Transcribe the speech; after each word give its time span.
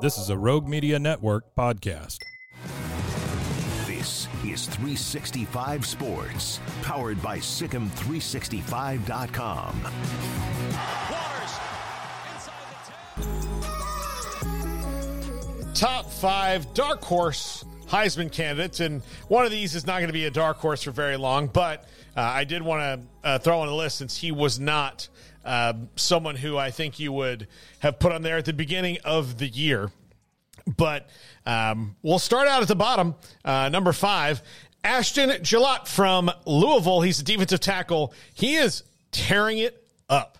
This 0.00 0.16
is 0.16 0.30
a 0.30 0.38
Rogue 0.38 0.68
Media 0.68 0.96
Network 0.96 1.56
podcast. 1.56 2.18
This 3.84 4.28
is 4.44 4.66
365 4.66 5.84
Sports, 5.84 6.60
powered 6.82 7.20
by 7.20 7.38
SicEm365.com. 7.38 9.82
Top 15.74 16.08
five 16.12 16.72
dark 16.74 17.02
horse 17.02 17.64
Heisman 17.88 18.30
candidates, 18.30 18.78
and 18.78 19.02
one 19.26 19.44
of 19.44 19.50
these 19.50 19.74
is 19.74 19.84
not 19.84 19.94
going 19.94 20.06
to 20.06 20.12
be 20.12 20.26
a 20.26 20.30
dark 20.30 20.58
horse 20.58 20.84
for 20.84 20.92
very 20.92 21.16
long, 21.16 21.48
but 21.48 21.88
uh, 22.16 22.20
I 22.20 22.44
did 22.44 22.62
want 22.62 22.82
to 22.82 23.00
uh, 23.28 23.40
throw 23.40 23.58
on 23.58 23.68
a 23.68 23.74
list 23.74 23.98
since 23.98 24.16
he 24.16 24.30
was 24.30 24.60
not 24.60 25.08
uh, 25.44 25.74
someone 25.96 26.36
who 26.36 26.56
I 26.56 26.70
think 26.70 26.98
you 26.98 27.12
would 27.12 27.48
have 27.80 27.98
put 27.98 28.12
on 28.12 28.22
there 28.22 28.36
at 28.36 28.44
the 28.44 28.52
beginning 28.52 28.98
of 29.04 29.38
the 29.38 29.48
year. 29.48 29.90
But 30.76 31.08
um, 31.46 31.96
we'll 32.02 32.18
start 32.18 32.48
out 32.48 32.62
at 32.62 32.68
the 32.68 32.76
bottom, 32.76 33.14
uh, 33.44 33.68
number 33.70 33.92
five. 33.92 34.42
Ashton 34.84 35.30
Gillotte 35.42 35.88
from 35.88 36.30
Louisville. 36.46 37.00
He's 37.00 37.20
a 37.20 37.24
defensive 37.24 37.60
tackle. 37.60 38.12
He 38.34 38.56
is 38.56 38.82
tearing 39.10 39.58
it 39.58 39.82
up. 40.08 40.38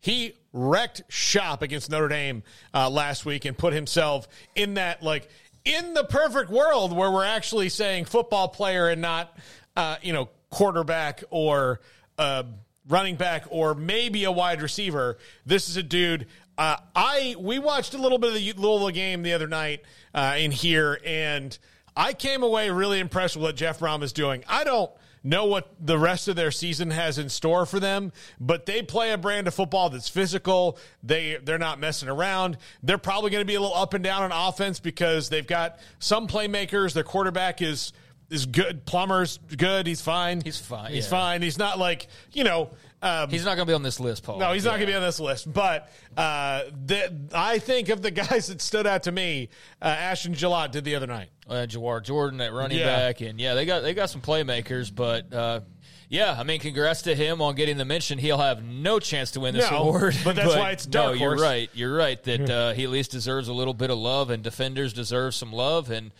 He 0.00 0.34
wrecked 0.52 1.02
shop 1.08 1.62
against 1.62 1.90
Notre 1.90 2.08
Dame 2.08 2.42
uh, 2.74 2.90
last 2.90 3.24
week 3.24 3.44
and 3.44 3.56
put 3.56 3.72
himself 3.72 4.28
in 4.54 4.74
that, 4.74 5.02
like, 5.02 5.28
in 5.64 5.94
the 5.94 6.04
perfect 6.04 6.50
world 6.50 6.96
where 6.96 7.10
we're 7.10 7.24
actually 7.24 7.68
saying 7.68 8.06
football 8.06 8.48
player 8.48 8.88
and 8.88 9.02
not, 9.02 9.36
uh, 9.76 9.96
you 10.02 10.12
know, 10.12 10.28
quarterback 10.50 11.22
or 11.30 11.80
uh, 12.18 12.44
running 12.88 13.16
back 13.16 13.44
or 13.50 13.74
maybe 13.74 14.24
a 14.24 14.32
wide 14.32 14.62
receiver. 14.62 15.18
This 15.46 15.68
is 15.68 15.76
a 15.76 15.82
dude. 15.82 16.26
Uh, 16.56 16.76
I 16.96 17.36
we 17.38 17.58
watched 17.58 17.94
a 17.94 17.98
little 17.98 18.18
bit 18.18 18.28
of 18.28 18.34
the 18.34 18.52
Louisville 18.54 18.90
game 18.90 19.22
the 19.22 19.32
other 19.32 19.46
night 19.46 19.82
uh, 20.14 20.34
in 20.38 20.50
here, 20.50 21.00
and 21.04 21.56
I 21.96 22.12
came 22.12 22.42
away 22.42 22.70
really 22.70 22.98
impressed 22.98 23.36
with 23.36 23.42
what 23.44 23.56
Jeff 23.56 23.78
Brohm 23.78 24.02
is 24.02 24.12
doing. 24.12 24.42
I 24.48 24.64
don't 24.64 24.90
know 25.22 25.44
what 25.46 25.72
the 25.80 25.98
rest 25.98 26.28
of 26.28 26.36
their 26.36 26.50
season 26.50 26.90
has 26.90 27.18
in 27.18 27.28
store 27.28 27.66
for 27.66 27.78
them, 27.78 28.12
but 28.40 28.66
they 28.66 28.82
play 28.82 29.12
a 29.12 29.18
brand 29.18 29.46
of 29.46 29.54
football 29.54 29.90
that's 29.90 30.08
physical. 30.08 30.78
They 31.02 31.38
they're 31.42 31.58
not 31.58 31.78
messing 31.78 32.08
around. 32.08 32.58
They're 32.82 32.98
probably 32.98 33.30
going 33.30 33.42
to 33.42 33.46
be 33.46 33.54
a 33.54 33.60
little 33.60 33.76
up 33.76 33.94
and 33.94 34.02
down 34.02 34.22
on 34.22 34.48
offense 34.48 34.80
because 34.80 35.28
they've 35.28 35.46
got 35.46 35.78
some 35.98 36.26
playmakers. 36.26 36.92
Their 36.92 37.04
quarterback 37.04 37.62
is 37.62 37.92
is 38.30 38.46
good. 38.46 38.84
Plummer's 38.84 39.38
good. 39.56 39.86
He's 39.86 40.00
fine. 40.00 40.40
He's 40.42 40.58
fine. 40.58 40.92
He's 40.92 41.04
yeah. 41.04 41.10
fine. 41.10 41.42
He's 41.42 41.58
not 41.58 41.78
like 41.78 42.08
you 42.32 42.44
know. 42.44 42.70
Um, 43.00 43.30
He's 43.30 43.44
not 43.44 43.54
going 43.54 43.64
to 43.64 43.70
be 43.70 43.74
on 43.74 43.84
this 43.84 44.00
list, 44.00 44.24
Paul. 44.24 44.40
no, 44.40 44.52
he's 44.52 44.64
not 44.64 44.70
going 44.72 44.80
to 44.80 44.86
be 44.88 44.94
on 44.96 45.02
this 45.02 45.20
list. 45.20 45.52
But 45.52 45.88
uh, 46.16 46.62
the, 46.84 47.14
I 47.32 47.60
think 47.60 47.90
of 47.90 48.02
the 48.02 48.10
guys 48.10 48.48
that 48.48 48.60
stood 48.60 48.88
out 48.88 49.04
to 49.04 49.12
me, 49.12 49.50
uh, 49.80 49.84
Ashton 49.84 50.32
Gillotte 50.32 50.72
did 50.72 50.82
the 50.82 50.96
other 50.96 51.06
night. 51.06 51.28
uh, 51.48 51.64
Jawhar 51.68 52.02
Jordan 52.02 52.40
at 52.40 52.52
running 52.52 52.76
Yeah. 52.78 52.86
back, 52.86 53.20
and 53.20 53.40
yeah, 53.40 53.54
they 53.54 53.66
got 53.66 53.82
they 53.84 53.94
got 53.94 54.10
some 54.10 54.20
playmakers, 54.20 54.92
but 54.92 55.32
uh, 55.32 55.60
yeah, 56.08 56.34
I 56.36 56.42
mean, 56.42 56.58
congrats 56.58 57.02
to 57.02 57.14
him 57.14 57.40
on 57.40 57.54
getting 57.54 57.76
the 57.76 57.84
mention. 57.84 58.18
He'll 58.18 58.38
have 58.38 58.64
no 58.64 58.98
chance 58.98 59.30
to 59.32 59.40
win 59.40 59.54
this 59.54 59.70
No, 59.70 59.76
award, 59.84 60.16
but 60.24 60.34
that's 60.34 60.56
why 60.56 60.72
it's 60.72 60.84
dark 60.86 61.14
No, 61.14 61.20
you're 61.20 61.30
horse. 61.36 61.40
right. 61.40 61.70
You're 61.74 61.94
right 61.94 62.20
that 62.24 62.50
uh, 62.50 62.72
he 62.72 62.82
at 62.82 62.90
least 62.90 63.12
deserves 63.12 63.46
a 63.46 63.52
little 63.52 63.74
bit 63.74 63.90
of 63.90 63.98
love, 63.98 64.30
and 64.30 64.42
defenders 64.42 64.92
deserve 64.92 65.36
some 65.36 65.52
love, 65.52 65.88
and. 65.88 66.10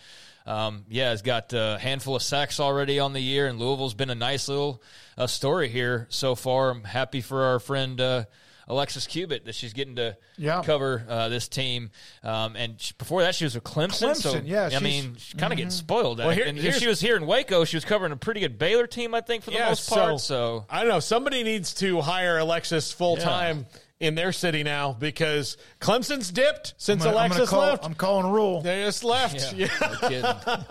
Um, 0.49 0.85
yeah, 0.89 1.11
he's 1.11 1.21
got 1.21 1.53
a 1.53 1.77
handful 1.79 2.15
of 2.15 2.23
sacks 2.23 2.59
already 2.59 2.99
on 2.99 3.13
the 3.13 3.19
year, 3.19 3.45
and 3.47 3.59
Louisville's 3.59 3.93
been 3.93 4.09
a 4.09 4.15
nice 4.15 4.47
little 4.49 4.81
uh, 5.17 5.27
story 5.27 5.69
here 5.69 6.07
so 6.09 6.33
far. 6.33 6.71
I'm 6.71 6.83
happy 6.83 7.21
for 7.21 7.43
our 7.43 7.59
friend 7.59 8.01
uh, 8.01 8.23
Alexis 8.67 9.05
Cubitt 9.05 9.45
that 9.45 9.53
she's 9.53 9.73
getting 9.73 9.97
to 9.97 10.17
Yeah. 10.37 10.63
cover 10.65 11.05
uh, 11.07 11.29
this 11.29 11.47
team. 11.47 11.91
Um, 12.23 12.55
and 12.55 12.81
she, 12.81 12.93
before 12.97 13.21
that, 13.21 13.35
she 13.35 13.43
was 13.43 13.53
with 13.53 13.63
Clemson. 13.63 14.15
so 14.15 14.41
yeah, 14.43 14.69
I 14.73 14.79
mean, 14.79 15.15
she's 15.19 15.39
kind 15.39 15.53
of 15.53 15.57
getting 15.57 15.69
spoiled. 15.71 16.17
Well, 16.17 16.31
here- 16.31 16.45
and 16.45 16.57
if 16.57 16.77
she 16.77 16.87
was 16.87 16.99
here 16.99 17.15
in 17.15 17.27
Waco, 17.27 17.63
she 17.63 17.77
was 17.77 17.85
covering 17.85 18.11
a 18.11 18.17
pretty 18.17 18.39
good 18.39 18.57
Baylor 18.57 18.87
team, 18.87 19.13
I 19.13 19.21
think, 19.21 19.43
for 19.43 19.51
the 19.51 19.57
Yeah, 19.57 19.69
most 19.69 19.87
part. 19.87 20.19
So, 20.19 20.65
I 20.69 20.79
don't 20.79 20.89
know. 20.89 20.99
Somebody 20.99 21.43
needs 21.43 21.75
to 21.75 22.01
hire 22.01 22.39
Alexis 22.39 22.91
full 22.91 23.17
time 23.17 23.67
in 23.99 24.15
their 24.15 24.31
city 24.31 24.63
now 24.63 24.93
because 24.93 25.57
Clemson's 25.81 26.31
dipped 26.31 26.73
since 26.77 27.03
I'm 27.03 27.11
gonna- 27.11 27.17
I'm 27.25 27.31
Alexis 27.31 27.49
call- 27.49 27.59
left. 27.59 27.83
I'm 27.85 27.93
calling 27.95 28.31
rule. 28.31 28.61
they 28.61 28.83
just 28.85 29.03
left. 29.03 29.53
yeah, 29.53 29.67
Yeah, 30.09 30.61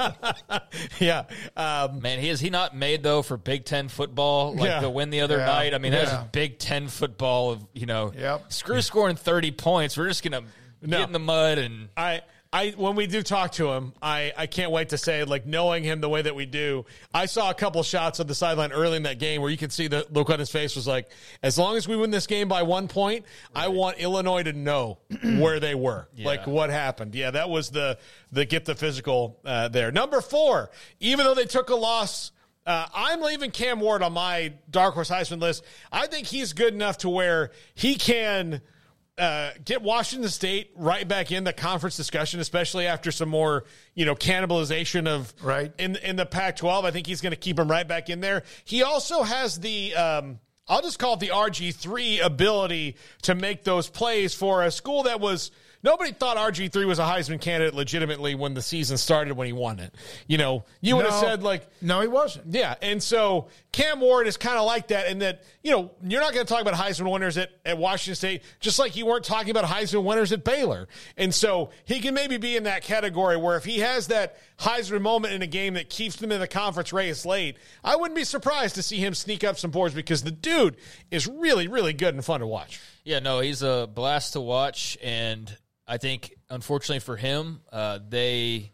no 0.49 0.59
yeah. 0.99 1.25
Um, 1.57 2.01
man, 2.01 2.21
he 2.21 2.31
is 2.31 2.41
he 2.41 2.49
not 2.49 2.75
made 2.75 3.03
though 3.03 3.21
for 3.21 3.37
Big 3.37 3.67
Ten 3.67 3.89
football 3.89 4.55
like 4.55 4.65
Yeah. 4.65 4.81
the 4.81 4.89
win 4.89 5.11
the 5.11 5.21
other 5.21 5.37
Yeah. 5.39 5.47
night? 5.47 5.75
I 5.75 5.79
mean, 5.79 5.93
Yeah. 5.93 6.05
that's 6.07 6.29
Big 6.33 6.59
Ten 6.59 6.89
football. 6.89 7.51
Of 7.53 7.67
you 7.75 7.85
know, 7.87 8.13
Yep. 8.17 8.51
screw 8.53 8.81
scoring 8.81 9.17
thirty 9.17 9.51
points. 9.51 9.97
We're 9.99 10.09
just 10.09 10.23
gonna 10.23 10.43
No. 10.81 10.97
get 10.99 11.07
in 11.09 11.13
the 11.13 11.19
mud 11.19 11.59
and 11.59 11.89
I. 11.97 12.23
I 12.53 12.71
when 12.71 12.97
we 12.97 13.07
do 13.07 13.23
talk 13.23 13.53
to 13.53 13.71
him, 13.71 13.93
I, 14.01 14.33
I 14.37 14.47
can't 14.47 14.71
wait 14.71 14.91
to 14.91 14.99
say 14.99 15.23
like 15.25 15.45
knowing 15.45 15.85
him 15.85 16.01
the 16.01 16.09
way 16.09 16.23
that 16.23 16.35
we 16.35 16.47
do. 16.47 16.87
I 17.13 17.27
saw 17.27 17.51
a 17.51 17.55
couple 17.55 17.83
shots 17.83 18.21
of 18.21 18.27
the 18.27 18.35
sideline 18.35 18.73
early 18.73 18.97
in 18.97 19.03
that 19.03 19.19
game 19.19 19.43
where 19.43 19.51
you 19.51 19.59
could 19.59 19.73
see 19.73 19.87
the 19.87 20.07
look 20.11 20.31
on 20.31 20.39
his 20.39 20.51
face 20.51 20.75
was 20.75 20.87
like, 20.87 21.11
as 21.43 21.59
long 21.59 21.77
as 21.77 21.87
we 21.87 21.95
win 21.95 22.11
this 22.11 22.27
game 22.27 22.49
by 22.49 22.63
one 22.63 22.89
point, 22.89 23.27
I 23.55 23.69
want 23.69 23.99
Illinois 23.99 24.45
to 24.45 24.55
know 24.55 24.99
where 25.23 25.61
they 25.61 25.75
were, 25.75 26.09
like 26.19 26.47
what 26.47 26.71
happened. 26.71 27.15
Yeah, 27.15 27.33
that 27.33 27.51
was 27.51 27.69
the 27.71 27.99
the 28.33 28.47
get 28.47 28.65
the 28.65 28.75
physical 28.75 29.39
uh, 29.45 29.69
there. 29.69 29.93
Number 29.93 30.23
four, 30.23 30.71
even 31.01 31.27
though 31.27 31.35
they 31.35 31.47
took 31.47 31.71
a 31.71 31.77
loss. 31.77 32.33
Uh, 32.67 32.87
I'm 32.95 33.23
leaving 33.23 33.51
Cam 33.51 33.81
Ward 33.81 34.03
on 34.03 34.13
my 34.13 34.53
dark 34.71 34.93
horse 34.93 35.09
Heisman 35.09 35.41
list. 35.41 35.65
I 35.91 36.07
think 36.07 36.27
he's 36.27 36.53
good 36.53 36.75
enough 36.75 36.99
to 36.99 37.09
where 37.09 37.51
he 37.75 37.95
can 37.95 38.61
uh, 39.19 39.51
get 39.65 39.83
Washington 39.83 40.31
State 40.31 40.71
right 40.77 41.07
back 41.07 41.33
in 41.33 41.45
the 41.45 41.53
conference 41.53 41.97
discussion, 41.97 42.41
especially 42.41 42.87
after 42.87 43.11
some 43.11 43.29
more, 43.29 43.65
you 43.95 44.05
know, 44.05 44.15
cannibalization 44.15 45.07
of 45.09 45.35
Right. 45.43 45.73
in 45.79 45.97
in 45.97 46.17
the 46.17 46.27
Pac-12. 46.27 46.85
I 46.85 46.91
think 46.91 47.07
he's 47.07 47.21
going 47.21 47.33
to 47.33 47.37
keep 47.37 47.59
him 47.59 47.69
right 47.71 47.87
back 47.87 48.09
in 48.11 48.21
there. 48.21 48.45
He 48.65 48.83
also 48.83 49.23
has 49.23 49.59
the. 49.61 49.95
Um, 49.95 50.41
I'll 50.71 50.83
just 50.83 50.99
call 50.99 51.15
it 51.15 51.21
the 51.21 51.29
RG3 51.31 52.23
ability 52.23 52.97
to 53.23 53.35
make 53.35 53.65
those 53.65 53.89
plays 53.89 54.35
for 54.35 54.63
a 54.63 54.71
school 54.71 55.05
that 55.05 55.19
was 55.19 55.51
nobody 55.83 56.13
thought 56.13 56.37
RG3 56.37 56.87
was 56.87 56.99
a 56.99 57.03
Heisman 57.05 57.41
candidate 57.41 57.75
legitimately 57.75 58.35
when 58.35 58.55
the 58.55 58.63
season 58.63 58.97
started 58.97 59.35
when 59.37 59.47
he 59.47 59.53
won 59.53 59.79
it. 59.81 59.95
You 60.27 60.39
know, 60.39 60.65
you 60.81 60.97
would 60.97 61.07
have 61.07 61.15
said 61.15 61.43
like 61.43 61.67
No, 61.83 62.01
he 62.01 62.09
wasn't. 62.09 62.55
yeah, 62.55 62.75
and 62.83 63.03
so 63.03 63.49
Cam 63.73 64.01
Ward 64.01 64.27
is 64.27 64.37
kind 64.37 64.57
of 64.59 64.65
like 64.67 64.89
that, 64.89 65.09
in 65.09 65.19
that 65.21 65.45
you 65.63 65.71
know 65.73 65.91
you're 66.03 66.21
not 66.21 66.33
going 66.35 66.47
to 66.47 66.53
talk 66.53 66.63
about 66.63 66.75
Heisman 66.75 67.11
winners 67.11 67.37
at, 67.39 67.51
at 67.65 67.79
Washington 67.79 68.15
State, 68.17 68.43
just 68.61 68.79
like 68.79 68.97
you 68.97 69.07
weren't 69.07 69.25
talking 69.25 69.51
about 69.51 69.65
Heisman 69.65 70.05
winners 70.05 70.33
at 70.33 70.45
Baylor, 70.45 70.89
and 71.17 71.35
so 71.35 71.71
he 71.85 72.01
can 72.01 72.15
maybe 72.15 72.37
be 72.39 72.57
in 72.57 72.65
that 72.65 72.83
category 72.83 73.37
where 73.37 73.57
if 73.57 73.65
he 73.65 73.79
has 73.81 74.09
that 74.09 74.37
Heisman 74.59 75.03
moment 75.03 75.35
in 75.35 75.43
a 75.43 75.47
game 75.47 75.75
that 75.75 75.89
keeps 75.89 76.17
them 76.17 76.33
in 76.33 76.41
the 76.41 76.49
conference 76.49 76.93
race 76.93 77.25
late, 77.25 77.57
I 77.85 77.97
wouldn't 77.97 78.17
be 78.17 78.25
surprised 78.25 78.75
to 78.75 78.83
see 78.83 78.97
him 78.97 79.15
sneak 79.15 79.45
up 79.45 79.59
some 79.59 79.71
boards 79.71 79.95
because 79.95 80.23
the 80.23 80.31
dude 80.31 80.77
is 81.11 81.27
really, 81.27 81.69
really 81.69 81.93
good 81.93 82.15
and 82.15 82.25
fun 82.25 82.41
to 82.41 82.47
watch. 82.47 82.81
Yeah, 83.05 83.21
no, 83.21 83.41
he's 83.41 83.63
a 83.63 83.89
blast 83.93 84.33
to 84.35 84.41
watch, 84.41 84.99
and 85.03 85.57
I 85.89 85.97
think 85.97 86.35
unfortunately 86.51 87.01
for 87.01 87.17
him, 87.17 87.63
uh, 87.73 87.99
they 88.09 88.73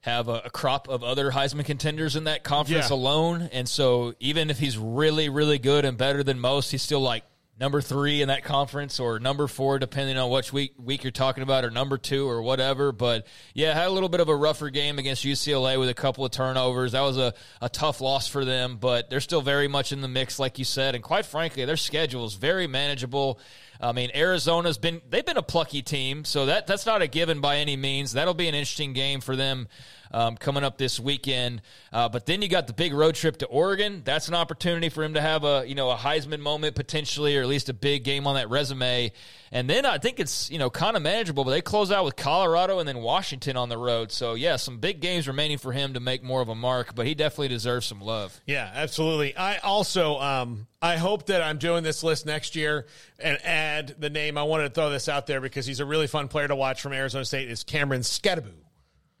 have 0.00 0.28
a, 0.28 0.42
a 0.44 0.50
crop 0.50 0.88
of 0.88 1.02
other 1.02 1.30
Heisman 1.32 1.64
contenders 1.64 2.14
in 2.14 2.24
that 2.24 2.44
conference 2.44 2.90
Yeah. 2.90 2.94
alone, 2.96 3.48
and 3.52 3.68
so 3.68 4.14
even 4.20 4.50
if 4.50 4.58
he's 4.58 4.78
really, 4.78 5.28
really 5.28 5.58
good 5.58 5.84
and 5.84 5.98
better 5.98 6.22
than 6.22 6.38
most, 6.38 6.70
he's 6.70 6.82
still 6.82 7.00
like 7.00 7.24
number 7.58 7.80
three 7.80 8.20
in 8.20 8.28
that 8.28 8.44
conference 8.44 8.98
or 8.98 9.18
number 9.18 9.46
four, 9.46 9.78
depending 9.78 10.18
on 10.18 10.30
which 10.30 10.52
week 10.52 10.74
week 10.78 11.04
you're 11.04 11.10
talking 11.10 11.42
about, 11.42 11.64
or 11.64 11.70
number 11.70 11.96
two 11.98 12.28
or 12.28 12.42
whatever. 12.42 12.92
But 12.92 13.26
yeah, 13.54 13.74
had 13.74 13.86
a 13.86 13.90
little 13.90 14.08
bit 14.08 14.20
of 14.20 14.28
a 14.28 14.36
rougher 14.36 14.70
game 14.70 14.98
against 14.98 15.24
UCLA 15.24 15.78
with 15.78 15.88
a 15.88 15.94
couple 15.94 16.24
of 16.24 16.30
turnovers. 16.30 16.92
That 16.92 17.02
was 17.02 17.18
a, 17.18 17.34
a 17.60 17.68
tough 17.68 18.00
loss 18.00 18.26
for 18.26 18.44
them, 18.44 18.78
but 18.78 19.10
they're 19.10 19.20
still 19.20 19.42
very 19.42 19.68
much 19.68 19.92
in 19.92 20.00
the 20.00 20.08
mix, 20.08 20.38
like 20.38 20.58
you 20.58 20.64
said. 20.64 20.94
And 20.94 21.04
quite 21.04 21.26
frankly, 21.26 21.64
their 21.64 21.76
schedule 21.76 22.24
is 22.24 22.34
very 22.34 22.66
manageable. 22.66 23.38
I 23.80 23.92
mean, 23.92 24.10
Arizona's 24.14 24.78
been 24.78 25.02
they've 25.08 25.26
been 25.26 25.36
a 25.36 25.42
plucky 25.42 25.82
team, 25.82 26.24
so 26.24 26.46
that 26.46 26.66
that's 26.66 26.86
not 26.86 27.02
a 27.02 27.06
given 27.06 27.40
by 27.40 27.58
any 27.58 27.76
means. 27.76 28.12
That'll 28.12 28.34
be 28.34 28.48
an 28.48 28.54
interesting 28.54 28.92
game 28.92 29.20
for 29.20 29.36
them 29.36 29.68
um, 30.14 30.36
coming 30.36 30.62
up 30.62 30.78
this 30.78 31.00
weekend. 31.00 31.60
Uh, 31.92 32.08
but 32.08 32.24
then 32.24 32.40
you 32.40 32.48
got 32.48 32.68
the 32.68 32.72
big 32.72 32.94
road 32.94 33.16
trip 33.16 33.38
to 33.38 33.46
Oregon. 33.46 34.02
That's 34.04 34.28
an 34.28 34.34
opportunity 34.34 34.88
for 34.88 35.02
him 35.02 35.14
to 35.14 35.20
have 35.20 35.44
a 35.44 35.64
you 35.66 35.74
know 35.74 35.90
a 35.90 35.96
Heisman 35.96 36.38
moment 36.38 36.76
potentially, 36.76 37.36
or 37.36 37.42
at 37.42 37.48
least 37.48 37.68
a 37.68 37.74
big 37.74 38.04
game 38.04 38.26
on 38.26 38.36
that 38.36 38.48
resume. 38.48 39.12
And 39.50 39.68
then 39.68 39.84
I 39.84 39.98
think 39.98 40.20
it's 40.20 40.50
you 40.50 40.58
know 40.58 40.70
kind 40.70 40.96
of 40.96 41.02
manageable. 41.02 41.44
But 41.44 41.50
they 41.50 41.60
close 41.60 41.90
out 41.90 42.04
with 42.04 42.14
Colorado 42.14 42.78
and 42.78 42.88
then 42.88 42.98
Washington 42.98 43.56
on 43.56 43.68
the 43.68 43.76
road. 43.76 44.12
So 44.12 44.34
yeah, 44.34 44.56
some 44.56 44.78
big 44.78 45.00
games 45.00 45.26
remaining 45.26 45.58
for 45.58 45.72
him 45.72 45.94
to 45.94 46.00
make 46.00 46.22
more 46.22 46.40
of 46.40 46.48
a 46.48 46.54
mark. 46.54 46.94
But 46.94 47.06
he 47.06 47.14
definitely 47.16 47.48
deserves 47.48 47.86
some 47.86 48.00
love. 48.00 48.40
Yeah, 48.46 48.70
absolutely. 48.72 49.36
I 49.36 49.58
also 49.58 50.18
um, 50.20 50.68
I 50.80 50.96
hope 50.96 51.26
that 51.26 51.42
I'm 51.42 51.58
doing 51.58 51.82
this 51.82 52.04
list 52.04 52.24
next 52.24 52.54
year 52.54 52.86
and 53.18 53.36
add 53.44 53.96
the 53.98 54.10
name. 54.10 54.38
I 54.38 54.44
wanted 54.44 54.64
to 54.64 54.70
throw 54.70 54.90
this 54.90 55.08
out 55.08 55.26
there 55.26 55.40
because 55.40 55.66
he's 55.66 55.80
a 55.80 55.84
really 55.84 56.06
fun 56.06 56.28
player 56.28 56.46
to 56.46 56.54
watch 56.54 56.80
from 56.80 56.92
Arizona 56.92 57.24
State. 57.24 57.50
Is 57.50 57.64
Cameron 57.64 58.02
Skattebo. 58.02 58.63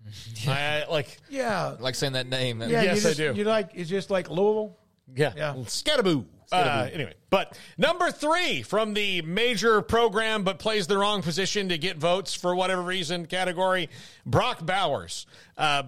I 0.46 0.84
like 0.90 1.18
Yeah. 1.28 1.76
Like 1.78 1.94
saying 1.94 2.14
that 2.14 2.26
name. 2.26 2.60
Yeah, 2.60 2.82
Yes, 2.82 2.84
you 2.84 2.90
I 2.90 2.94
just, 3.12 3.16
do. 3.16 3.32
You 3.34 3.44
like 3.44 3.70
it's 3.74 3.90
just 3.90 4.10
like 4.10 4.30
Louisville. 4.30 4.78
Yeah. 5.14 5.32
Yeah. 5.36 5.54
Skattebo. 5.64 6.26
Uh, 6.52 6.88
anyway, 6.92 7.14
but 7.30 7.58
number 7.78 8.10
three 8.12 8.62
from 8.62 8.94
the 8.94 9.22
major 9.22 9.82
program, 9.82 10.44
but 10.44 10.58
plays 10.58 10.86
the 10.86 10.96
wrong 10.96 11.20
position 11.20 11.70
to 11.70 11.78
get 11.78 11.96
votes 11.96 12.32
for 12.34 12.54
whatever 12.54 12.82
reason 12.82 13.26
category, 13.26 13.88
Brock 14.24 14.64
Bowers. 14.64 15.26
Uh, 15.56 15.84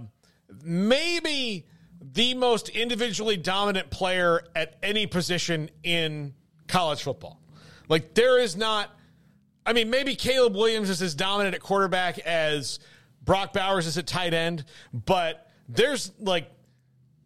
maybe 0.65 1.67
the 2.01 2.35
most 2.35 2.69
individually 2.69 3.37
dominant 3.37 3.91
player 3.91 4.43
at 4.57 4.77
any 4.83 5.07
position 5.07 5.71
in 5.85 6.35
college 6.67 7.03
football. 7.03 7.41
Like, 7.89 8.15
there 8.15 8.41
is 8.41 8.57
not, 8.57 8.91
I 9.65 9.73
mean, 9.73 9.91
maybe 9.91 10.17
Caleb 10.17 10.57
Williams 10.57 10.91
is 10.91 11.01
as 11.03 11.15
dominant 11.15 11.55
at 11.55 11.61
quarterback 11.61 12.19
as 12.21 12.81
Brock 13.27 13.53
Bowers 13.53 13.87
is 13.87 13.99
a 13.99 14.03
tight 14.03 14.33
end, 14.33 14.65
but 14.95 15.51
there's 15.69 16.13
like, 16.19 16.51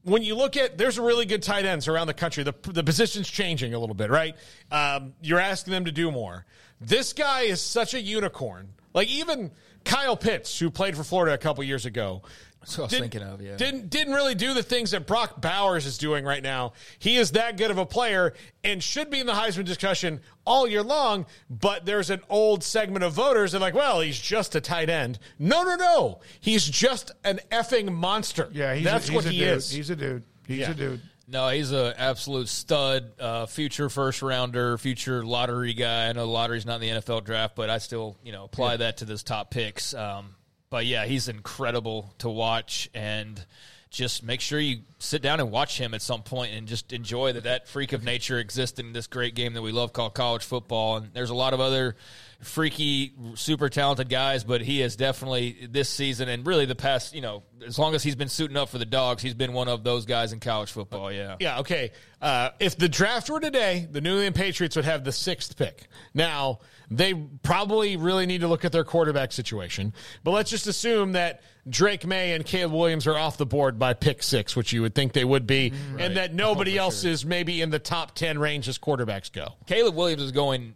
when 0.02 0.22
you 0.22 0.34
look 0.34 0.56
at 0.56 0.78
there's 0.78 0.98
a 0.98 1.02
really 1.02 1.26
good 1.26 1.42
tight 1.42 1.66
ends 1.66 1.86
around 1.86 2.06
the 2.06 2.14
country. 2.14 2.42
The 2.42 2.54
the 2.64 2.82
position's 2.82 3.28
changing 3.28 3.74
a 3.74 3.78
little 3.78 3.94
bit, 3.94 4.10
right? 4.10 4.34
Um, 4.72 5.12
you're 5.20 5.38
asking 5.38 5.72
them 5.72 5.84
to 5.84 5.92
do 5.92 6.10
more. 6.10 6.46
This 6.80 7.12
guy 7.12 7.42
is 7.42 7.60
such 7.60 7.92
a 7.94 8.00
unicorn. 8.00 8.70
Like 8.94 9.08
even 9.08 9.50
Kyle 9.84 10.16
Pitts, 10.16 10.58
who 10.58 10.70
played 10.70 10.96
for 10.96 11.04
Florida 11.04 11.34
a 11.34 11.38
couple 11.38 11.62
years 11.64 11.84
ago, 11.86 12.22
That's 12.60 12.76
what 12.76 12.82
I 12.82 12.84
was 12.84 12.90
didn't- 12.90 13.02
thinking 13.10 13.22
of, 13.22 13.40
yeah. 13.40 13.56
Didn't 13.56 13.88
didn't 13.90 14.12
really 14.14 14.34
do 14.34 14.52
the 14.54 14.62
things 14.62 14.90
that 14.90 15.06
Brock 15.06 15.40
Bowers 15.40 15.86
is 15.86 15.96
doing 15.98 16.24
right 16.24 16.42
now. 16.42 16.74
He 16.98 17.16
is 17.16 17.32
that 17.32 17.56
good 17.56 17.70
of 17.70 17.78
a 17.78 17.86
player 17.86 18.34
and 18.62 18.82
should 18.82 19.08
be 19.10 19.18
in 19.18 19.26
the 19.26 19.32
Heisman 19.32 19.64
discussion 19.64 20.20
all 20.44 20.68
year 20.68 20.82
long. 20.82 21.24
But 21.48 21.86
there's 21.86 22.10
an 22.10 22.20
old 22.28 22.62
segment 22.62 23.02
of 23.02 23.12
voters 23.14 23.52
that 23.52 23.58
are 23.58 23.60
like, 23.60 23.74
well, 23.74 24.00
he's 24.00 24.18
just 24.18 24.54
a 24.54 24.60
tight 24.60 24.90
end. 24.90 25.18
No, 25.38 25.62
no, 25.62 25.76
no. 25.76 26.20
He's 26.38 26.66
just 26.66 27.12
an 27.24 27.40
effing 27.50 27.92
monster. 27.94 28.48
Yeah, 28.52 28.74
he's 28.74 28.84
that's 28.84 29.08
a, 29.08 29.12
he's 29.12 29.16
what 29.16 29.24
a 29.26 29.30
he 29.30 29.38
dude. 29.38 29.48
is. 29.48 29.70
He's 29.70 29.90
a 29.90 29.96
dude. 29.96 30.22
He's 30.46 30.58
Yeah. 30.58 30.70
a 30.72 30.74
dude. 30.74 31.00
No, 31.28 31.48
he's 31.48 31.70
an 31.70 31.94
absolute 31.96 32.48
stud, 32.48 33.12
uh, 33.20 33.46
future 33.46 33.88
first 33.88 34.20
rounder, 34.20 34.76
future 34.78 35.24
lottery 35.24 35.74
guy. 35.74 36.08
I 36.08 36.12
know 36.12 36.22
the 36.22 36.32
lottery's 36.32 36.66
not 36.66 36.82
in 36.82 36.92
the 36.94 37.00
NFL 37.00 37.24
draft, 37.24 37.54
but 37.54 37.70
I 37.70 37.78
still, 37.78 38.16
you 38.24 38.32
know, 38.32 38.42
apply 38.44 38.78
that 38.78 38.96
to 38.96 39.04
those 39.04 39.22
top 39.22 39.48
picks. 39.52 39.94
Um, 39.94 40.34
but 40.70 40.86
yeah, 40.86 41.04
he's 41.04 41.28
incredible 41.28 42.14
to 42.18 42.28
watch, 42.28 42.88
and 42.94 43.44
just 43.90 44.22
make 44.22 44.40
sure 44.40 44.60
you 44.60 44.78
sit 45.00 45.20
down 45.20 45.40
and 45.40 45.50
watch 45.50 45.76
him 45.76 45.94
at 45.94 46.00
some 46.00 46.22
point, 46.22 46.52
and 46.54 46.68
just 46.68 46.92
enjoy 46.92 47.32
that 47.32 47.42
that 47.42 47.68
freak 47.68 47.92
of 47.92 48.04
nature 48.04 48.38
exists 48.38 48.78
in 48.78 48.92
this 48.92 49.08
great 49.08 49.34
game 49.34 49.54
that 49.54 49.62
we 49.62 49.72
love 49.72 49.92
called 49.92 50.14
college 50.14 50.44
football. 50.44 50.96
And 50.96 51.12
there's 51.12 51.30
a 51.30 51.34
lot 51.34 51.52
of 51.52 51.60
other 51.60 51.96
freaky, 52.40 53.12
super 53.34 53.68
talented 53.68 54.08
guys, 54.08 54.44
but 54.44 54.62
he 54.62 54.80
is 54.80 54.96
definitely 54.96 55.68
this 55.70 55.88
season 55.88 56.28
and 56.28 56.46
really 56.46 56.64
the 56.64 56.74
past, 56.74 57.14
you 57.14 57.20
know, 57.20 57.42
as 57.66 57.78
long 57.78 57.94
as 57.94 58.02
he's 58.02 58.16
been 58.16 58.28
suiting 58.28 58.56
up 58.56 58.70
for 58.70 58.78
the 58.78 58.86
dogs, 58.86 59.22
he's 59.22 59.34
been 59.34 59.52
one 59.52 59.68
of 59.68 59.84
those 59.84 60.06
guys 60.06 60.32
in 60.32 60.40
college 60.40 60.70
football. 60.70 61.12
Yeah. 61.12 61.36
Yeah, 61.38 61.60
okay. 61.60 61.90
Uh, 62.20 62.50
if 62.58 62.76
the 62.76 62.88
draft 62.88 63.28
were 63.28 63.40
today, 63.40 63.86
the 63.90 64.00
New 64.00 64.12
England 64.12 64.34
Patriots 64.34 64.76
would 64.76 64.86
have 64.86 65.04
the 65.04 65.12
sixth 65.12 65.56
pick. 65.56 65.86
Now, 66.14 66.60
they 66.90 67.14
probably 67.14 67.96
really 67.96 68.26
need 68.26 68.40
to 68.40 68.48
look 68.48 68.64
at 68.64 68.72
their 68.72 68.84
quarterback 68.84 69.32
situation, 69.32 69.92
but 70.24 70.30
let's 70.32 70.50
just 70.50 70.66
assume 70.66 71.12
that 71.12 71.42
Drake 71.68 72.06
Maye 72.06 72.32
and 72.32 72.44
Caleb 72.44 72.72
Williams 72.72 73.06
are 73.06 73.16
off 73.16 73.36
the 73.36 73.46
board 73.46 73.78
by 73.78 73.92
pick 73.92 74.22
six, 74.22 74.56
which 74.56 74.72
you 74.72 74.82
would 74.82 74.94
think 74.94 75.12
they 75.12 75.24
would 75.24 75.46
be, 75.46 75.72
and 75.98 76.16
that 76.16 76.34
nobody 76.34 76.78
else 76.78 77.04
is 77.04 77.24
maybe 77.24 77.60
in 77.60 77.70
the 77.70 77.78
top 77.78 78.14
10 78.14 78.38
range 78.38 78.66
as 78.68 78.78
quarterbacks 78.78 79.30
go. 79.30 79.54
Caleb 79.66 79.94
Williams 79.94 80.22
is 80.22 80.32
going 80.32 80.74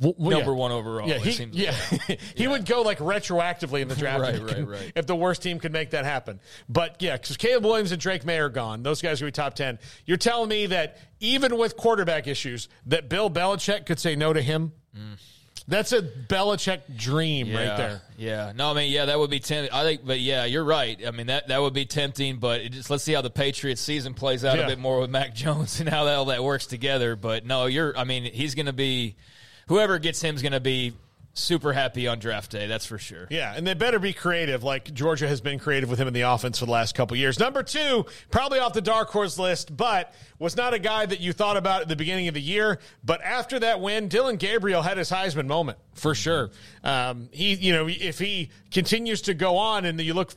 well, 0.00 0.14
number 0.18 0.50
yeah. 0.52 0.56
one 0.56 0.72
overall. 0.72 1.08
Yeah, 1.08 1.16
it 1.16 1.22
he, 1.22 1.32
seems 1.32 1.56
yeah. 1.56 1.74
he 2.34 2.48
would 2.48 2.66
go 2.66 2.82
like 2.82 2.98
retroactively 2.98 3.80
in 3.80 3.88
the 3.88 3.94
draft 3.94 4.20
Right, 4.20 4.34
if, 4.34 4.68
right, 4.68 4.92
if 4.94 5.06
the 5.06 5.14
worst 5.14 5.42
team 5.42 5.58
could 5.58 5.72
make 5.72 5.90
that 5.90 6.04
happen. 6.04 6.40
But 6.68 6.96
yeah, 7.00 7.16
because 7.16 7.36
Caleb 7.36 7.64
Williams 7.64 7.92
and 7.92 8.00
Drake 8.00 8.24
Maye 8.24 8.38
are 8.38 8.48
gone. 8.48 8.82
Those 8.82 9.00
guys 9.00 9.20
are 9.20 9.24
going 9.24 9.32
to 9.32 9.40
be 9.40 9.44
top 9.44 9.54
10. 9.54 9.78
You're 10.06 10.16
telling 10.16 10.48
me 10.48 10.66
that 10.66 10.98
even 11.20 11.56
with 11.56 11.76
quarterback 11.76 12.26
issues, 12.26 12.68
that 12.86 13.08
Bill 13.08 13.30
Belichick 13.30 13.86
could 13.86 13.98
say 14.00 14.16
no 14.16 14.32
to 14.32 14.42
him? 14.42 14.72
Mm. 14.96 15.18
That's 15.66 15.92
a 15.92 16.02
Belichick 16.02 16.96
dream 16.96 17.46
yeah, 17.46 17.56
right 17.56 17.76
there. 17.76 18.02
Yeah. 18.18 18.52
No, 18.54 18.70
I 18.70 18.74
mean, 18.74 18.92
yeah, 18.92 19.06
that 19.06 19.18
would 19.18 19.30
be 19.30 19.40
tempting. 19.40 19.72
I 19.72 19.82
think, 19.82 20.04
but 20.04 20.20
yeah, 20.20 20.44
you're 20.44 20.64
right. 20.64 21.00
I 21.06 21.10
mean, 21.10 21.28
that 21.28 21.48
that 21.48 21.60
would 21.60 21.72
be 21.72 21.86
tempting. 21.86 22.36
But 22.36 22.60
it 22.60 22.72
just, 22.72 22.90
let's 22.90 23.02
see 23.02 23.14
how 23.14 23.22
the 23.22 23.30
Patriots 23.30 23.80
season 23.80 24.12
plays 24.12 24.44
out 24.44 24.58
Yeah. 24.58 24.64
a 24.64 24.68
bit 24.68 24.78
more 24.78 25.00
with 25.00 25.10
Mac 25.10 25.34
Jones 25.34 25.80
and 25.80 25.88
how 25.88 26.04
that, 26.04 26.16
all 26.16 26.26
that 26.26 26.44
works 26.44 26.66
together. 26.66 27.16
But 27.16 27.46
no, 27.46 27.64
you're. 27.64 27.96
I 27.96 28.04
mean, 28.04 28.24
he's 28.24 28.54
going 28.54 28.66
to 28.66 28.74
be 28.74 29.16
whoever 29.68 29.98
gets 29.98 30.22
him 30.22 30.34
is 30.34 30.42
going 30.42 30.52
to 30.52 30.60
be 30.60 30.94
super 31.34 31.72
happy 31.72 32.06
on 32.06 32.18
draft 32.18 32.52
day. 32.52 32.66
That's 32.66 32.86
for 32.86 32.96
sure. 32.96 33.26
Yeah, 33.28 33.54
and 33.54 33.66
they 33.66 33.74
better 33.74 33.98
be 33.98 34.12
creative, 34.12 34.62
like 34.62 34.94
Georgia 34.94 35.28
has 35.28 35.40
been 35.40 35.58
creative 35.58 35.90
with 35.90 35.98
him 35.98 36.08
in 36.08 36.14
the 36.14 36.22
offense 36.22 36.60
for 36.60 36.66
the 36.66 36.72
last 36.72 36.94
couple 36.94 37.16
years. 37.16 37.38
Number 37.38 37.62
two, 37.62 38.06
probably 38.30 38.60
off 38.60 38.72
the 38.72 38.80
dark 38.80 39.10
horse 39.10 39.38
list, 39.38 39.76
but 39.76 40.14
was 40.38 40.56
not 40.56 40.74
a 40.74 40.78
guy 40.78 41.04
that 41.06 41.20
you 41.20 41.32
thought 41.32 41.56
about 41.56 41.82
at 41.82 41.88
the 41.88 41.96
beginning 41.96 42.28
of 42.28 42.34
the 42.34 42.40
year. 42.40 42.78
But 43.04 43.20
after 43.22 43.58
that 43.58 43.80
win, 43.80 44.08
Dillon 44.08 44.36
Gabriel 44.36 44.82
had 44.82 44.96
his 44.96 45.10
Heisman 45.10 45.46
moment 45.46 45.78
for 45.94 46.14
sure. 46.14 46.50
Um, 46.82 47.28
he, 47.32 47.54
you 47.54 47.72
know, 47.72 47.88
if 47.88 48.18
he 48.18 48.50
continues 48.70 49.22
to 49.22 49.34
go 49.34 49.56
on, 49.56 49.84
and 49.84 50.00
you 50.00 50.14
look 50.14 50.32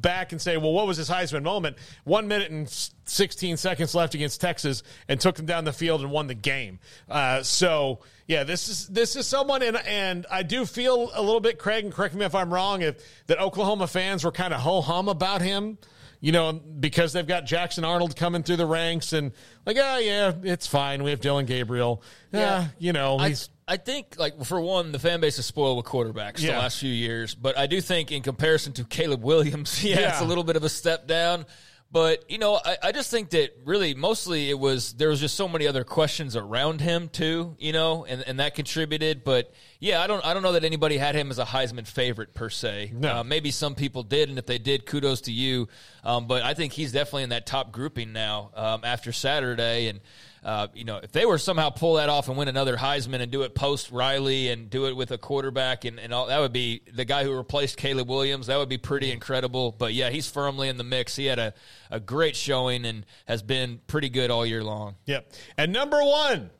back 0.00 0.32
and 0.32 0.40
say, 0.40 0.56
well, 0.56 0.72
what 0.72 0.86
was 0.86 0.96
his 0.96 1.10
Heisman 1.10 1.42
moment? 1.42 1.76
One 2.04 2.28
minute 2.28 2.50
and 2.50 2.68
16 3.04 3.56
seconds 3.56 3.94
left 3.94 4.14
against 4.14 4.40
Texas 4.40 4.82
and 5.08 5.20
took 5.20 5.36
them 5.36 5.46
down 5.46 5.64
the 5.64 5.72
field 5.72 6.00
and 6.00 6.10
won 6.10 6.26
the 6.26 6.34
game. 6.34 6.78
Uh, 7.08 7.42
so 7.42 8.00
yeah, 8.26 8.44
this 8.44 8.68
is 8.68 8.86
this 8.88 9.16
is 9.16 9.26
someone, 9.26 9.62
and 9.62 9.76
and 9.78 10.26
I 10.30 10.42
do 10.42 10.66
feel 10.66 11.10
a 11.14 11.22
little 11.22 11.40
bit, 11.40 11.58
Craig, 11.58 11.84
and 11.84 11.92
correct 11.92 12.14
me 12.14 12.26
if 12.26 12.34
I'm 12.34 12.52
wrong, 12.52 12.82
if 12.82 12.96
that 13.26 13.40
Oklahoma 13.40 13.86
fans 13.86 14.22
were 14.22 14.32
kind 14.32 14.52
of 14.52 14.60
ho 14.60 14.80
hum 14.80 15.08
about 15.08 15.40
him. 15.40 15.78
You 16.20 16.32
know, 16.32 16.52
because 16.52 17.12
they've 17.12 17.26
got 17.26 17.46
Jackson 17.46 17.84
Arnold 17.84 18.16
coming 18.16 18.42
through 18.42 18.56
the 18.56 18.66
ranks 18.66 19.12
and 19.12 19.30
like, 19.64 19.76
ah, 19.80 19.98
yeah, 19.98 20.32
it's 20.42 20.66
fine. 20.66 21.04
We 21.04 21.10
have 21.10 21.20
Dillon 21.20 21.46
Gabriel. 21.46 22.02
Yeah, 22.32 22.66
you 22.80 22.92
know, 22.92 23.18
I, 23.18 23.28
he's 23.28 23.50
I 23.68 23.76
think, 23.76 24.18
like, 24.18 24.42
for 24.44 24.60
one, 24.60 24.92
the 24.92 24.98
fan 24.98 25.20
base 25.20 25.38
is 25.38 25.44
spoiled 25.46 25.76
with 25.76 25.86
quarterbacks 25.86 26.40
Yeah. 26.40 26.52
the 26.54 26.58
last 26.58 26.78
few 26.80 26.90
years. 26.92 27.34
But 27.34 27.58
I 27.58 27.66
do 27.66 27.80
think, 27.82 28.10
in 28.10 28.22
comparison 28.22 28.72
to 28.74 28.84
Caleb 28.84 29.22
Williams, 29.22 29.84
yeah, 29.84 30.10
it's 30.10 30.20
a 30.20 30.24
little 30.24 30.44
bit 30.44 30.56
of 30.56 30.64
a 30.64 30.68
step 30.70 31.06
down. 31.06 31.44
But, 31.90 32.30
you 32.30 32.36
know, 32.36 32.60
I, 32.62 32.76
I 32.82 32.92
just 32.92 33.10
think 33.10 33.30
that 33.30 33.50
really 33.64 33.94
mostly 33.94 34.50
it 34.50 34.58
was, 34.58 34.92
there 34.94 35.08
was 35.08 35.20
just 35.20 35.36
so 35.36 35.48
many 35.48 35.66
other 35.66 35.84
questions 35.84 36.36
around 36.36 36.82
him, 36.82 37.08
too, 37.08 37.56
you 37.58 37.72
know, 37.72 38.04
and, 38.04 38.22
and 38.26 38.40
that 38.40 38.54
contributed. 38.54 39.24
But, 39.24 39.52
yeah, 39.80 40.02
I 40.02 40.06
don't, 40.06 40.22
I 40.24 40.34
don't 40.34 40.42
know 40.42 40.52
that 40.52 40.64
anybody 40.64 40.98
had 40.98 41.14
him 41.14 41.30
as 41.30 41.38
a 41.38 41.46
Heisman 41.46 41.86
favorite, 41.86 42.34
per 42.34 42.50
se. 42.50 42.92
No. 42.94 43.16
Uh, 43.20 43.24
maybe 43.24 43.50
some 43.50 43.74
people 43.74 44.02
did, 44.02 44.28
and 44.28 44.38
if 44.38 44.44
they 44.44 44.58
did, 44.58 44.84
kudos 44.84 45.22
to 45.22 45.32
you. 45.32 45.68
Um, 46.04 46.26
but 46.26 46.42
I 46.42 46.52
think 46.52 46.74
he's 46.74 46.92
definitely 46.92 47.22
in 47.22 47.30
that 47.30 47.46
top 47.46 47.72
grouping 47.72 48.12
now 48.12 48.50
um, 48.54 48.80
after 48.84 49.10
Saturday. 49.12 49.88
And, 49.88 50.00
uh, 50.44 50.68
you 50.74 50.84
know, 50.84 50.98
if 51.02 51.12
they 51.12 51.26
were 51.26 51.38
somehow 51.38 51.70
pull 51.70 51.94
that 51.94 52.08
off 52.08 52.28
and 52.28 52.36
win 52.36 52.48
another 52.48 52.76
Heisman 52.76 53.20
and 53.20 53.30
do 53.30 53.42
it 53.42 53.54
post 53.54 53.90
Riley 53.90 54.48
and 54.48 54.70
do 54.70 54.86
it 54.86 54.96
with 54.96 55.10
a 55.10 55.18
quarterback 55.18 55.84
and, 55.84 55.98
and 55.98 56.12
all, 56.14 56.26
that 56.26 56.38
would 56.38 56.52
be 56.52 56.82
the 56.92 57.04
guy 57.04 57.24
who 57.24 57.32
replaced 57.36 57.76
Caleb 57.76 58.08
Williams. 58.08 58.46
That 58.46 58.58
would 58.58 58.68
be 58.68 58.78
pretty 58.78 59.10
incredible. 59.10 59.72
But 59.72 59.94
yeah, 59.94 60.10
he's 60.10 60.30
firmly 60.30 60.68
in 60.68 60.76
the 60.76 60.84
mix. 60.84 61.16
He 61.16 61.26
had 61.26 61.38
a, 61.38 61.54
a 61.90 62.00
great 62.00 62.36
showing 62.36 62.84
and 62.84 63.04
has 63.26 63.42
been 63.42 63.80
pretty 63.86 64.08
good 64.08 64.30
all 64.30 64.46
year 64.46 64.62
long. 64.62 64.94
Yep. 65.06 65.32
And 65.56 65.72
number 65.72 66.02
one, 66.02 66.50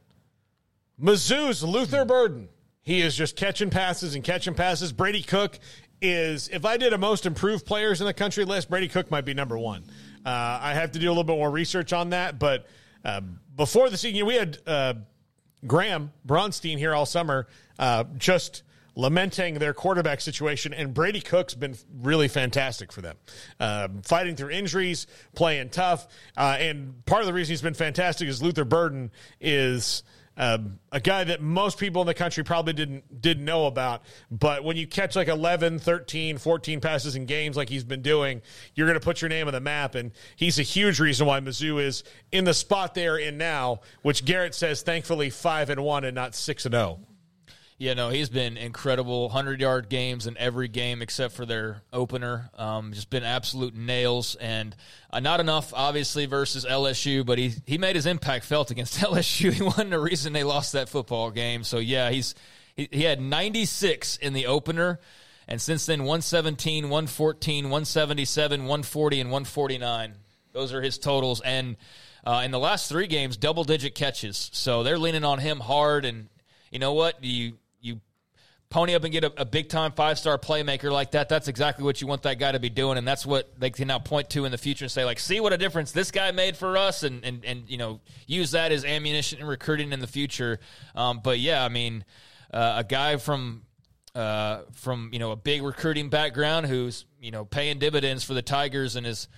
Mizzou's 1.00 1.62
Luther 1.62 2.04
Burden. 2.04 2.48
He 2.82 3.02
is 3.02 3.14
just 3.14 3.36
catching 3.36 3.70
passes 3.70 4.14
and 4.14 4.24
catching 4.24 4.54
passes. 4.54 4.92
Brady 4.92 5.22
Cook 5.22 5.58
is, 6.00 6.48
if 6.48 6.64
I 6.64 6.76
did 6.76 6.92
a 6.92 6.98
most 6.98 7.26
improved 7.26 7.66
players 7.66 8.00
in 8.00 8.06
the 8.06 8.14
country 8.14 8.44
list, 8.44 8.70
Brady 8.70 8.88
Cook 8.88 9.10
might 9.10 9.24
be 9.24 9.34
number 9.34 9.58
one. 9.58 9.84
Uh, 10.24 10.58
I 10.62 10.74
have 10.74 10.92
to 10.92 10.98
do 10.98 11.06
a 11.06 11.10
little 11.10 11.24
bit 11.24 11.36
more 11.36 11.50
research 11.50 11.92
on 11.92 12.10
that. 12.10 12.38
But 12.38 12.66
uh, 13.04 13.20
before 13.56 13.90
the 13.90 13.96
season, 13.96 14.26
we 14.26 14.34
had 14.34 14.58
uh, 14.66 14.94
Graham 15.66 16.12
Bronstein 16.26 16.78
here 16.78 16.94
all 16.94 17.06
summer, 17.06 17.46
uh, 17.78 18.04
just 18.16 18.62
lamenting 18.94 19.54
their 19.54 19.72
quarterback 19.72 20.20
situation, 20.20 20.74
and 20.74 20.92
Brady 20.92 21.20
Cook's 21.20 21.54
been 21.54 21.76
really 22.00 22.26
fantastic 22.26 22.90
for 22.92 23.00
them, 23.00 23.16
um, 23.60 24.02
fighting 24.02 24.34
through 24.34 24.50
injuries, 24.50 25.06
playing 25.36 25.70
tough, 25.70 26.08
uh, 26.36 26.56
and 26.58 27.04
part 27.06 27.20
of 27.20 27.26
the 27.26 27.32
reason 27.32 27.52
he's 27.52 27.62
been 27.62 27.74
fantastic 27.74 28.28
is 28.28 28.42
Luther 28.42 28.64
Burden 28.64 29.10
is. 29.40 30.02
Um, 30.38 30.78
a 30.92 31.00
guy 31.00 31.24
that 31.24 31.42
most 31.42 31.78
people 31.78 32.00
in 32.00 32.06
the 32.06 32.14
country 32.14 32.44
probably 32.44 32.72
didn't 32.72 33.20
didn't 33.20 33.44
know 33.44 33.66
about. 33.66 34.02
But 34.30 34.62
when 34.62 34.76
you 34.76 34.86
catch 34.86 35.16
like 35.16 35.26
11, 35.26 35.80
13, 35.80 36.38
14 36.38 36.80
passes 36.80 37.16
in 37.16 37.26
games 37.26 37.56
like 37.56 37.68
he's 37.68 37.82
been 37.82 38.02
doing, 38.02 38.40
you're 38.74 38.86
going 38.86 38.98
to 38.98 39.04
put 39.04 39.20
your 39.20 39.28
name 39.28 39.48
on 39.48 39.52
the 39.52 39.60
map. 39.60 39.96
And 39.96 40.12
he's 40.36 40.60
a 40.60 40.62
huge 40.62 41.00
reason 41.00 41.26
why 41.26 41.40
Mizzou 41.40 41.82
is 41.82 42.04
in 42.30 42.44
the 42.44 42.54
spot 42.54 42.94
they're 42.94 43.18
in 43.18 43.36
now, 43.36 43.80
which 44.02 44.24
Garrett 44.24 44.54
says, 44.54 44.82
thankfully, 44.82 45.28
5 45.28 45.70
and 45.70 45.82
1 45.82 46.04
and 46.04 46.14
not 46.14 46.36
6 46.36 46.64
and 46.66 46.74
0. 46.74 47.00
Yeah, 47.80 47.94
no, 47.94 48.08
he's 48.08 48.28
been 48.28 48.56
incredible. 48.56 49.28
Hundred 49.28 49.60
yard 49.60 49.88
games 49.88 50.26
in 50.26 50.36
every 50.36 50.66
game 50.66 51.00
except 51.00 51.34
for 51.34 51.46
their 51.46 51.82
opener. 51.92 52.50
Um, 52.58 52.92
just 52.92 53.08
been 53.08 53.22
absolute 53.22 53.76
nails, 53.76 54.34
and 54.34 54.74
uh, 55.12 55.20
not 55.20 55.38
enough, 55.38 55.72
obviously, 55.72 56.26
versus 56.26 56.64
LSU. 56.64 57.24
But 57.24 57.38
he 57.38 57.52
he 57.66 57.78
made 57.78 57.94
his 57.94 58.04
impact 58.04 58.46
felt 58.46 58.72
against 58.72 58.98
LSU. 58.98 59.52
He 59.52 59.62
wasn't 59.62 59.90
the 59.90 60.00
reason 60.00 60.32
they 60.32 60.42
lost 60.42 60.72
that 60.72 60.88
football 60.88 61.30
game. 61.30 61.62
So 61.62 61.78
yeah, 61.78 62.10
he's 62.10 62.34
he, 62.74 62.88
he 62.90 63.04
had 63.04 63.20
96 63.20 64.16
in 64.16 64.32
the 64.32 64.46
opener, 64.46 64.98
and 65.46 65.62
since 65.62 65.86
then 65.86 66.00
117, 66.00 66.90
114, 66.90 67.64
177, 67.66 68.60
140, 68.62 69.20
and 69.20 69.30
149. 69.30 70.14
Those 70.52 70.72
are 70.72 70.82
his 70.82 70.98
totals, 70.98 71.40
and. 71.40 71.76
Uh, 72.26 72.42
in 72.44 72.50
the 72.50 72.58
last 72.58 72.90
three 72.90 73.06
games, 73.06 73.38
double 73.38 73.64
digit 73.64 73.94
catches. 73.94 74.50
So 74.52 74.82
they're 74.82 74.98
leaning 74.98 75.24
on 75.24 75.38
him 75.38 75.60
hard. 75.60 76.04
And 76.04 76.28
you 76.70 76.78
know 76.78 76.92
what? 76.92 77.24
You 77.24 77.54
pony 78.70 78.94
up 78.94 79.02
and 79.02 79.12
get 79.12 79.24
a, 79.24 79.32
a 79.40 79.44
big 79.44 79.68
time 79.68 79.92
five 79.92 80.18
star 80.18 80.38
playmaker 80.38 80.90
like 80.90 81.12
that, 81.12 81.28
that's 81.28 81.48
exactly 81.48 81.84
what 81.84 82.00
you 82.00 82.06
want 82.06 82.22
that 82.22 82.38
guy 82.38 82.52
to 82.52 82.60
be 82.60 82.68
doing. 82.68 82.98
And 82.98 83.08
that's 83.08 83.24
what 83.24 83.58
they 83.58 83.70
can 83.70 83.88
now 83.88 83.98
point 83.98 84.28
to 84.30 84.44
in 84.44 84.52
the 84.52 84.58
future 84.58 84.84
and 84.84 84.92
say, 84.92 85.04
like, 85.04 85.18
see 85.18 85.40
what 85.40 85.52
a 85.52 85.58
difference 85.58 85.92
this 85.92 86.10
guy 86.10 86.32
made 86.32 86.56
for 86.56 86.76
us 86.76 87.02
and, 87.02 87.24
and, 87.24 87.44
and 87.44 87.68
you 87.68 87.78
know, 87.78 88.00
use 88.26 88.50
that 88.50 88.72
as 88.72 88.84
ammunition 88.84 89.38
and 89.40 89.48
recruiting 89.48 89.92
in 89.92 90.00
the 90.00 90.06
future. 90.06 90.60
Um, 90.94 91.20
but 91.22 91.38
yeah, 91.38 91.64
I 91.64 91.68
mean, 91.68 92.04
uh, 92.52 92.74
a 92.78 92.84
guy 92.84 93.16
from, 93.16 93.62
uh, 94.14 94.62
from, 94.72 95.10
you 95.12 95.18
know, 95.18 95.30
a 95.30 95.36
big 95.36 95.62
recruiting 95.62 96.10
background 96.10 96.66
who's, 96.66 97.06
you 97.20 97.30
know, 97.30 97.44
paying 97.44 97.78
dividends 97.78 98.24
for 98.24 98.34
the 98.34 98.42
Tigers 98.42 98.96
and 98.96 99.06
is, 99.06 99.28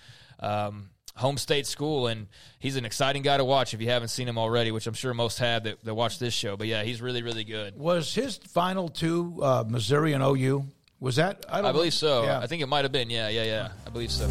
um, 0.41 0.91
home 1.17 1.37
state 1.37 1.67
school, 1.67 2.07
and 2.07 2.29
he's 2.59 2.77
an 2.77 2.85
exciting 2.85 3.23
guy 3.23 3.37
to 3.37 3.45
watch 3.45 3.75
if 3.75 3.81
you 3.81 3.89
haven't 3.89 4.09
seen 4.09 4.29
him 4.29 4.39
already, 4.39 4.71
which 4.71 4.87
I'm 4.87 4.95
sure 4.95 5.13
most 5.15 5.39
have 5.39 5.65
that, 5.65 5.85
that 5.85 5.95
watch 5.95 6.19
this 6.19 6.35
show. 6.35 6.57
But 6.57 6.67
yeah, 6.67 6.83
he's 6.83 7.03
really, 7.03 7.23
really 7.23 7.45
good. 7.45 7.79
Was 7.79 8.15
his 8.15 8.37
final 8.37 8.89
two 8.89 9.39
uh, 9.43 9.65
Missouri 9.67 10.13
and 10.13 10.23
OU? 10.23 10.67
Was 11.01 11.17
that? 11.17 11.47
I, 11.49 11.61
I 11.61 11.73
believe 11.73 11.95
so. 11.95 12.25
Yeah. 12.25 12.41
I 12.41 12.47
think 12.47 12.63
it 12.63 12.67
might 12.67 12.85
have 12.85 12.93
been. 12.93 13.11
Yeah, 13.11 13.29
yeah, 13.29 13.45
yeah. 13.45 13.69
I 13.87 13.91
believe 13.91 14.11
so. 14.11 14.29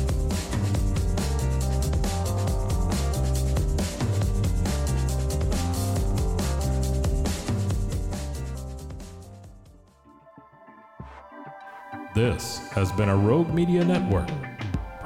This 12.15 12.57
has 12.71 12.91
been 12.91 13.07
a 13.07 13.15
Rogue 13.15 13.53
Media 13.53 13.85
Network 13.85 14.27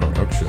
production. 0.00 0.48